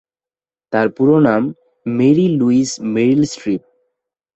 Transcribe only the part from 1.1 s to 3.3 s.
নাম "Mary Louise মেরিল